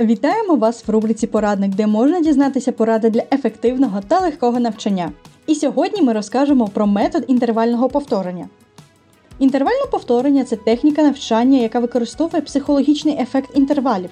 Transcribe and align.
Вітаємо 0.00 0.56
вас 0.56 0.88
в 0.88 0.90
рубриці 0.90 1.26
Порадник, 1.26 1.74
де 1.74 1.86
можна 1.86 2.20
дізнатися 2.20 2.72
поради 2.72 3.10
для 3.10 3.22
ефективного 3.32 4.00
та 4.08 4.20
легкого 4.20 4.60
навчання. 4.60 5.12
І 5.46 5.54
сьогодні 5.54 6.02
ми 6.02 6.12
розкажемо 6.12 6.68
про 6.68 6.86
метод 6.86 7.24
інтервального 7.28 7.88
повторення. 7.88 8.48
Інтервальне 9.38 9.86
повторення 9.90 10.44
це 10.44 10.56
техніка 10.56 11.02
навчання, 11.02 11.58
яка 11.58 11.80
використовує 11.80 12.42
психологічний 12.42 13.18
ефект 13.20 13.56
інтервалів 13.56 14.10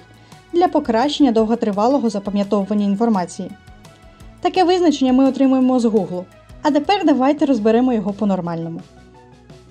для 0.53 0.67
покращення 0.67 1.31
довготривалого 1.31 2.09
запам'ятовування 2.09 2.85
інформації. 2.85 3.51
Таке 4.41 4.63
визначення 4.63 5.13
ми 5.13 5.25
отримуємо 5.25 5.79
з 5.79 5.85
Google. 5.85 6.23
А 6.61 6.71
тепер 6.71 7.05
давайте 7.05 7.45
розберемо 7.45 7.93
його 7.93 8.13
по-нормальному. 8.13 8.81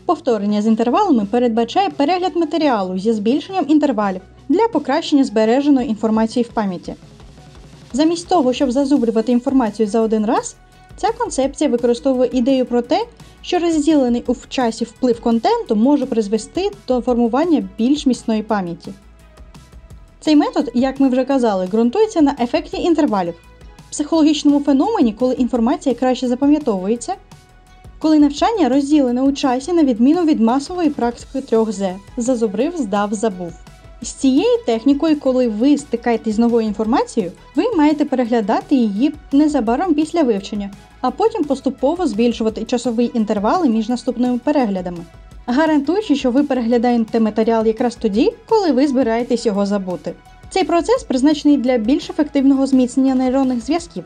Повторення 0.07 0.63
з 0.63 0.67
інтервалами 0.67 1.27
передбачає 1.31 1.91
перегляд 1.91 2.37
матеріалу 2.37 2.99
зі 2.99 3.13
збільшенням 3.13 3.65
інтервалів 3.69 4.21
для 4.49 4.69
покращення 4.69 5.25
збереженої 5.25 5.89
інформації 5.89 6.43
в 6.43 6.49
пам'яті. 6.49 6.95
Замість 7.93 8.29
того, 8.29 8.53
щоб 8.53 8.73
зазубрювати 8.73 9.33
інформацію 9.33 9.87
за 9.89 10.01
один 10.01 10.27
раз, 10.27 10.57
ця 10.97 11.13
концепція 11.19 11.71
використовує 11.71 12.31
ідею 12.33 12.67
про 12.67 12.83
те, 12.83 13.05
що 13.43 13.59
розділений 13.59 14.25
у 14.27 14.35
часі 14.49 14.85
вплив 14.85 15.21
контенту 15.21 15.77
може 15.77 16.07
призвести 16.07 16.71
до 16.89 17.01
формування 17.01 17.69
більш 17.79 18.07
міцної 18.07 18.43
пам'яті. 18.43 18.93
Цей 20.21 20.37
метод, 20.37 20.71
як 20.75 21.01
ми 21.01 21.09
вже 21.09 21.25
казали, 21.25 21.67
ґрунтується 21.67 22.21
на 22.21 22.37
ефекті 22.41 22.77
інтервалів, 22.77 23.35
психологічному 23.91 24.61
феномені, 24.61 25.13
коли 25.13 25.35
інформація 25.35 25.95
краще 25.95 26.29
запам'ятовується, 26.29 27.15
коли 27.99 28.19
навчання 28.19 28.69
розділене 28.69 29.23
у 29.23 29.33
часі 29.33 29.73
на 29.73 29.85
відміну 29.85 30.25
від 30.25 30.41
масової 30.41 30.91
практики 30.91 31.57
3З 31.57 31.97
зазубрив, 32.17 32.77
здав, 32.77 33.15
забув. 33.15 33.53
З 34.03 34.13
цією 34.13 34.59
технікою, 34.67 35.21
коли 35.21 35.49
ви 35.49 35.79
стикаєтесь 35.79 36.35
з 36.35 36.39
новою 36.39 36.67
інформацією, 36.67 37.33
ви 37.57 37.65
маєте 37.77 38.05
переглядати 38.05 38.75
її 38.75 39.15
незабаром 39.33 39.95
після 39.95 40.23
вивчення, 40.23 40.71
а 41.01 41.11
потім 41.11 41.45
поступово 41.45 42.07
збільшувати 42.07 42.65
часові 42.65 43.11
інтервали 43.15 43.69
між 43.69 43.89
наступними 43.89 44.39
переглядами, 44.39 44.99
гарантуючи, 45.47 46.17
що 46.17 46.31
ви 46.31 46.43
переглядаєте 46.43 47.21
матеріал 47.21 47.67
якраз 47.67 47.97
тоді, 47.97 48.33
коли 48.49 48.73
ви 48.73 48.87
збираєтесь 48.87 49.47
його 49.47 49.67
забути. 49.67 50.15
Цей 50.51 50.65
процес 50.65 51.03
призначений 51.03 51.57
для 51.57 51.79
більш 51.79 52.11
ефективного 52.11 52.67
зміцнення 52.67 53.15
нейронних 53.15 53.65
зв'язків, 53.65 54.05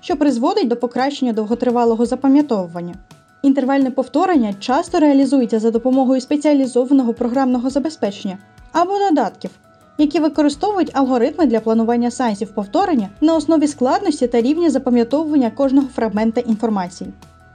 що 0.00 0.16
призводить 0.16 0.68
до 0.68 0.76
покращення 0.76 1.32
довготривалого 1.32 2.06
запам'ятовування. 2.06 2.94
Інтервальне 3.42 3.90
повторення 3.90 4.54
часто 4.60 5.00
реалізується 5.00 5.58
за 5.58 5.70
допомогою 5.70 6.20
спеціалізованого 6.20 7.14
програмного 7.14 7.70
забезпечення 7.70 8.38
або 8.72 8.98
додатків, 8.98 9.50
які 9.98 10.20
використовують 10.20 10.90
алгоритми 10.92 11.46
для 11.46 11.60
планування 11.60 12.10
сеансів 12.10 12.54
повторення 12.54 13.08
на 13.20 13.36
основі 13.36 13.66
складності 13.66 14.26
та 14.26 14.40
рівня 14.40 14.70
запам'ятовування 14.70 15.50
кожного 15.50 15.88
фрагмента 15.88 16.40
інформації. 16.40 17.10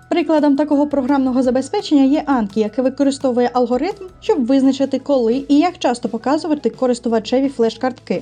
Прикладом 0.09 0.55
такого 0.55 0.87
програмного 0.87 1.43
забезпечення 1.43 2.03
є 2.03 2.23
Anki, 2.27 2.59
яке 2.59 2.81
використовує 2.81 3.49
алгоритм, 3.53 4.05
щоб 4.19 4.45
визначити, 4.45 4.99
коли 4.99 5.45
і 5.47 5.59
як 5.59 5.77
часто 5.77 6.09
показувати 6.09 6.69
користувачеві 6.69 7.49
флеш-картки. 7.49 8.21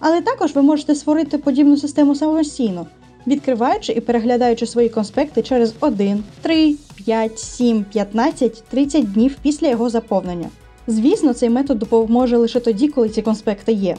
Але 0.00 0.20
також 0.20 0.54
ви 0.54 0.62
можете 0.62 0.94
створити 0.94 1.38
подібну 1.38 1.76
систему 1.76 2.14
самостійно, 2.14 2.86
відкриваючи 3.26 3.92
і 3.92 4.00
переглядаючи 4.00 4.66
свої 4.66 4.88
конспекти 4.88 5.42
через 5.42 5.74
1, 5.80 6.24
3, 6.42 6.76
5, 7.04 7.38
7, 7.38 7.84
15, 7.84 8.64
30 8.68 9.12
днів 9.12 9.36
після 9.42 9.68
його 9.68 9.90
заповнення. 9.90 10.48
Звісно, 10.86 11.34
цей 11.34 11.50
метод 11.50 11.78
допоможе 11.78 12.36
лише 12.36 12.60
тоді, 12.60 12.88
коли 12.88 13.08
ці 13.08 13.22
конспекти 13.22 13.72
є. 13.72 13.96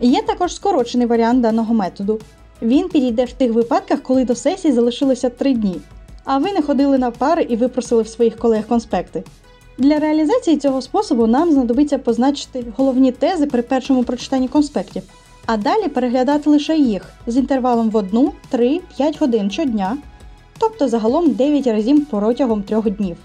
Є 0.00 0.22
також 0.22 0.54
скорочений 0.54 1.06
варіант 1.06 1.40
даного 1.40 1.74
методу. 1.74 2.20
Він 2.62 2.88
підійде 2.88 3.24
в 3.24 3.32
тих 3.32 3.52
випадках, 3.52 4.02
коли 4.02 4.24
до 4.24 4.34
сесії 4.34 4.74
залишилося 4.74 5.30
3 5.30 5.52
дні, 5.54 5.80
а 6.24 6.38
ви 6.38 6.52
не 6.52 6.62
ходили 6.62 6.98
на 6.98 7.10
пари 7.10 7.42
і 7.42 7.56
випросили 7.56 8.02
в 8.02 8.08
своїх 8.08 8.36
колег 8.36 8.66
конспекти. 8.66 9.22
Для 9.78 9.98
реалізації 9.98 10.56
цього 10.56 10.82
способу 10.82 11.26
нам 11.26 11.52
знадобиться 11.52 11.98
позначити 11.98 12.64
головні 12.76 13.12
тези 13.12 13.46
при 13.46 13.62
першому 13.62 14.04
прочитанні 14.04 14.48
конспектів, 14.48 15.02
а 15.46 15.56
далі 15.56 15.88
переглядати 15.88 16.50
лише 16.50 16.76
їх 16.76 17.12
з 17.26 17.36
інтервалом 17.36 17.90
в 17.90 17.96
1, 17.96 18.30
3, 18.48 18.80
5 18.96 19.20
годин 19.20 19.50
щодня, 19.50 19.96
тобто 20.58 20.88
загалом 20.88 21.30
9 21.30 21.66
разів 21.66 22.06
протягом 22.06 22.62
3 22.62 22.80
днів. 22.80 23.16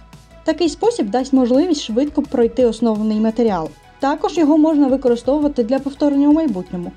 Такий 0.43 0.69
спосіб 0.69 1.09
дасть 1.09 1.33
можливість 1.33 1.81
швидко 1.81 2.21
пройти 2.21 2.65
основний 2.65 3.19
матеріал. 3.19 3.69
Також 3.99 4.37
його 4.37 4.57
можна 4.57 4.87
використовувати 4.87 5.63
для 5.63 5.79
повторення 5.79 6.29
у 6.29 6.33
майбутньому, 6.33 6.91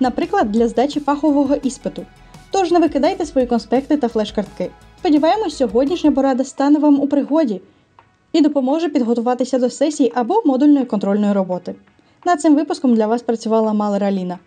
наприклад, 0.00 0.52
для 0.52 0.68
здачі 0.68 1.00
фахового 1.00 1.54
іспиту. 1.54 2.06
Тож 2.50 2.70
не 2.70 2.78
викидайте 2.78 3.26
свої 3.26 3.46
конспекти 3.46 3.96
та 3.96 4.08
флеш-картки. 4.08 4.70
Сподіваємось, 4.98 5.56
сьогоднішня 5.56 6.12
порада 6.12 6.44
стане 6.44 6.78
вам 6.78 7.00
у 7.00 7.06
пригоді 7.06 7.60
і 8.32 8.40
допоможе 8.40 8.88
підготуватися 8.88 9.58
до 9.58 9.70
сесії 9.70 10.12
або 10.14 10.42
модульної 10.44 10.84
контрольної 10.84 11.32
роботи. 11.32 11.74
Над 12.24 12.40
цим 12.40 12.54
випуском 12.54 12.94
для 12.94 13.06
вас 13.06 13.22
працювала 13.22 13.72
Малера 13.72 14.06
Аліна. 14.06 14.38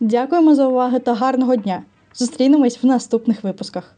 Дякуємо 0.00 0.54
за 0.54 0.66
увагу 0.66 0.98
та 0.98 1.14
гарного 1.14 1.56
дня! 1.56 1.82
Зустрінемось 2.14 2.82
в 2.82 2.86
наступних 2.86 3.44
випусках. 3.44 3.97